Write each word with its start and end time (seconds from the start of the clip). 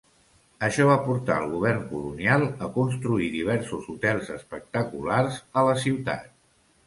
Això 0.67 0.85
va 0.91 1.01
portar 1.07 1.35
el 1.41 1.51
govern 1.51 1.83
colonial 1.91 2.45
a 2.67 2.71
construir 2.79 3.29
diversos 3.35 3.91
hotels 3.95 4.33
espectaculars 4.39 5.37
a 5.61 5.65
la 5.69 5.77
ciutat. 5.85 6.35